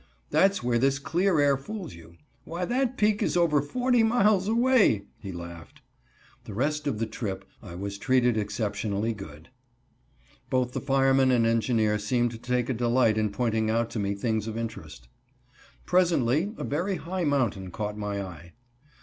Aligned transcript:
"That's 0.31 0.63
where 0.63 0.79
this 0.79 0.97
clear 0.97 1.39
air 1.39 1.55
fools 1.55 1.93
you. 1.93 2.15
Why 2.43 2.65
that 2.65 2.97
peak 2.97 3.21
is 3.21 3.37
over 3.37 3.61
forty 3.61 4.01
miles 4.01 4.47
away," 4.47 5.03
he 5.19 5.31
laughed. 5.31 5.83
The 6.45 6.55
rest 6.55 6.87
of 6.87 6.97
this 6.97 7.09
trip 7.11 7.45
I 7.61 7.75
was 7.75 7.99
treated 7.99 8.35
exceptionally 8.35 9.13
good. 9.13 9.49
Both 10.49 10.71
the 10.71 10.81
fireman 10.81 11.29
and 11.29 11.45
engineer 11.45 11.99
seemed 11.99 12.31
to 12.31 12.39
take 12.39 12.67
a 12.67 12.73
delight 12.73 13.15
in 13.19 13.29
pointing 13.29 13.69
out 13.69 13.91
to 13.91 13.99
me 13.99 14.15
things 14.15 14.47
of 14.47 14.57
interest. 14.57 15.07
Presently 15.85 16.51
a 16.57 16.63
very 16.63 16.95
high 16.95 17.23
mountain 17.23 17.69
caught 17.69 17.95
my 17.95 18.23
eye. 18.23 18.53